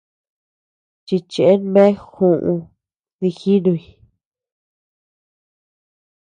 Chichen 1.05 1.61
bea 1.73 1.93
juú 2.11 2.55
dijinuy. 3.19 3.81